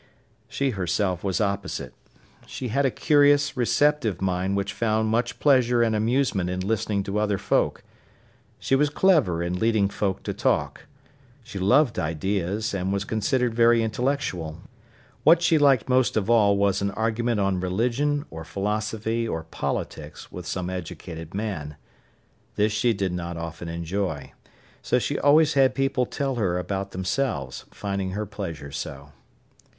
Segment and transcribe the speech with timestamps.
[0.47, 1.93] She herself was opposite.
[2.47, 7.19] She had a curious, receptive mind which found much pleasure and amusement in listening to
[7.19, 7.83] other folk.
[8.57, 10.87] She was clever in leading folk to talk.
[11.43, 14.61] She loved ideas, and was considered very intellectual.
[15.23, 20.31] What she liked most of all was an argument on religion or philosophy or politics
[20.31, 21.75] with some educated man.
[22.55, 24.33] This she did not often enjoy.
[24.81, 29.11] So she always had people tell her about themselves, finding her pleasure so.